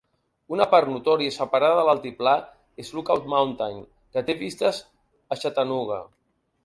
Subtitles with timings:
[0.55, 2.33] Una part notòria separada de l'altiplà
[2.85, 3.77] és Lookout Mountain,
[4.17, 4.81] que té vistes
[5.37, 6.01] a Chattanooga.